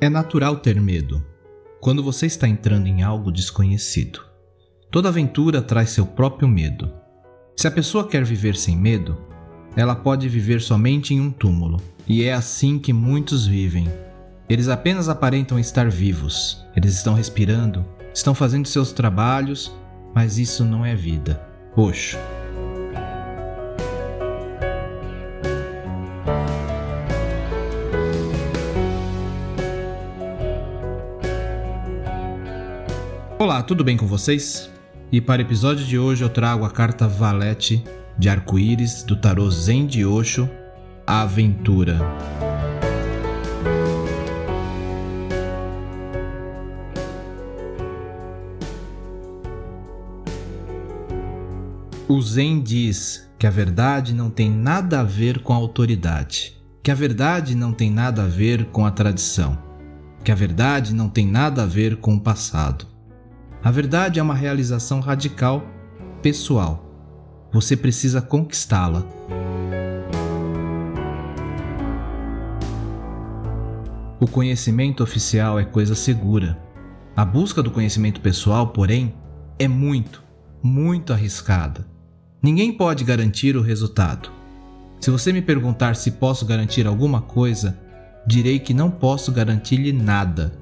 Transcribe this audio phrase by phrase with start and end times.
[0.00, 1.24] É natural ter medo
[1.80, 4.20] quando você está entrando em algo desconhecido.
[4.92, 6.92] Toda aventura traz seu próprio medo.
[7.56, 9.18] Se a pessoa quer viver sem medo,
[9.76, 13.88] ela pode viver somente em um túmulo, e é assim que muitos vivem.
[14.48, 19.72] Eles apenas aparentam estar vivos, eles estão respirando, estão fazendo seus trabalhos,
[20.14, 21.42] mas isso não é vida.
[21.76, 22.16] Oxo.
[33.48, 34.70] Olá, tudo bem com vocês?
[35.10, 37.82] E para o episódio de hoje eu trago a carta Valete
[38.18, 40.46] de Arco-Íris do tarô Zen de Osho,
[41.06, 41.98] a Aventura.
[52.06, 56.90] O Zen diz que a verdade não tem nada a ver com a autoridade, que
[56.90, 59.56] a verdade não tem nada a ver com a tradição,
[60.22, 62.97] que a verdade não tem nada a ver com o passado
[63.62, 65.64] a verdade é uma realização radical,
[66.22, 66.84] pessoal.
[67.52, 69.04] Você precisa conquistá-la.
[74.20, 76.58] O conhecimento oficial é coisa segura.
[77.16, 79.14] A busca do conhecimento pessoal, porém,
[79.58, 80.22] é muito,
[80.62, 81.86] muito arriscada.
[82.40, 84.30] Ninguém pode garantir o resultado.
[85.00, 87.78] Se você me perguntar se posso garantir alguma coisa,
[88.26, 90.52] direi que não posso garantir-lhe nada.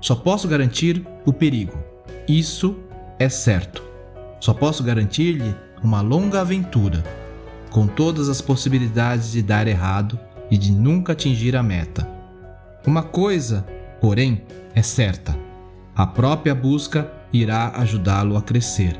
[0.00, 1.95] Só posso garantir o perigo.
[2.28, 2.76] Isso
[3.20, 3.84] é certo.
[4.40, 7.04] Só posso garantir-lhe uma longa aventura,
[7.70, 10.18] com todas as possibilidades de dar errado
[10.50, 12.08] e de nunca atingir a meta.
[12.84, 13.64] Uma coisa,
[14.00, 14.42] porém,
[14.74, 15.38] é certa:
[15.94, 18.98] a própria busca irá ajudá-lo a crescer.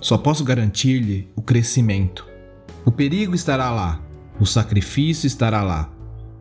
[0.00, 2.26] Só posso garantir-lhe o crescimento.
[2.84, 4.00] O perigo estará lá,
[4.40, 5.90] o sacrifício estará lá,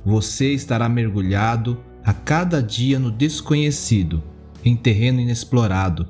[0.08, 4.24] você estará mergulhado a cada dia no desconhecido,
[4.64, 6.08] em terreno inexplorado,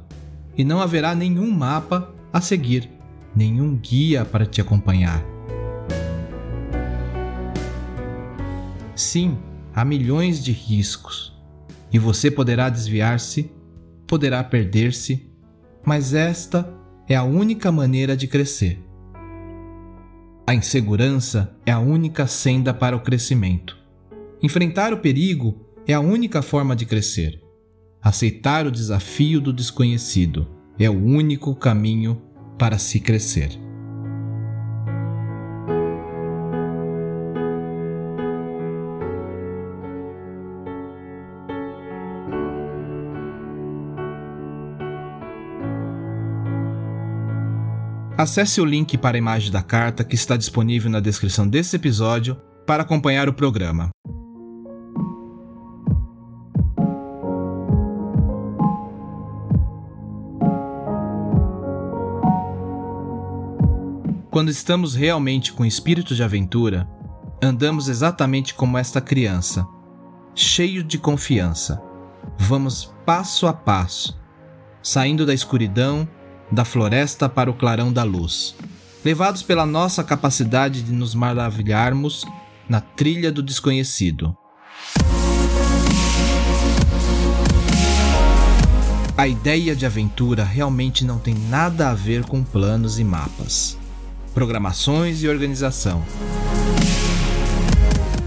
[0.56, 2.92] e não haverá nenhum mapa a seguir,
[3.36, 5.26] nenhum guia para te acompanhar.
[8.96, 9.36] Sim,
[9.74, 11.36] há milhões de riscos,
[11.92, 13.52] e você poderá desviar-se,
[14.06, 15.28] poderá perder-se,
[15.84, 16.72] mas esta
[17.10, 18.80] é a única maneira de crescer.
[20.46, 23.87] A insegurança é a única senda para o crescimento.
[24.42, 27.42] Enfrentar o perigo é a única forma de crescer.
[28.02, 32.22] Aceitar o desafio do desconhecido é o único caminho
[32.58, 33.50] para se crescer.
[48.16, 52.36] Acesse o link para a imagem da carta que está disponível na descrição desse episódio
[52.66, 53.90] para acompanhar o programa.
[64.38, 66.88] Quando estamos realmente com espírito de aventura,
[67.42, 69.68] andamos exatamente como esta criança,
[70.36, 71.82] cheio de confiança.
[72.38, 74.16] Vamos passo a passo,
[74.80, 76.08] saindo da escuridão,
[76.52, 78.56] da floresta para o clarão da luz,
[79.04, 82.24] levados pela nossa capacidade de nos maravilharmos
[82.70, 84.38] na trilha do desconhecido.
[89.18, 93.80] A ideia de aventura realmente não tem nada a ver com planos e mapas
[94.38, 96.06] programações e organização.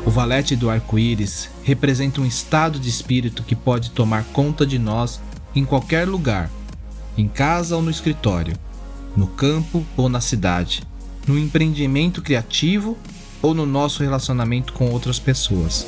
[0.05, 5.21] O valete do arco-íris representa um estado de espírito que pode tomar conta de nós
[5.55, 6.51] em qualquer lugar,
[7.17, 8.57] em casa ou no escritório,
[9.17, 10.83] no campo ou na cidade,
[11.29, 12.99] no empreendimento criativo
[13.41, 15.87] ou no nosso relacionamento com outras pessoas.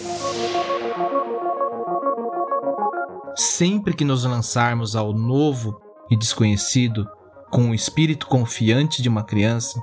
[3.35, 7.09] Sempre que nos lançarmos ao novo e desconhecido,
[7.51, 9.83] com o espírito confiante de uma criança,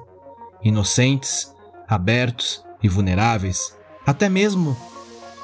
[0.63, 1.53] inocentes,
[1.87, 3.75] abertos e vulneráveis,
[4.05, 4.75] até mesmo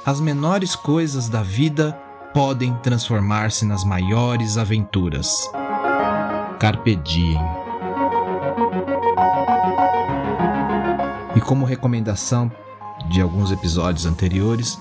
[0.05, 1.93] as menores coisas da vida
[2.33, 5.49] podem transformar-se nas maiores aventuras.
[6.59, 7.39] Carpe diem.
[11.35, 12.51] E como recomendação
[13.09, 14.79] de alguns episódios anteriores,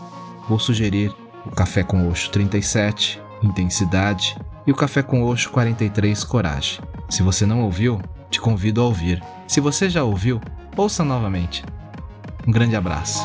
[0.48, 1.14] vou sugerir
[1.46, 4.36] o Café com Oxo 37, Intensidade,
[4.66, 6.80] e o Café com Oxo 43, Coragem.
[7.08, 8.00] Se você não ouviu,
[8.30, 9.22] te convido a ouvir.
[9.46, 10.40] Se você já ouviu,
[10.76, 11.64] ouça novamente.
[12.46, 13.24] Um grande abraço.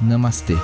[0.00, 0.56] Namastê.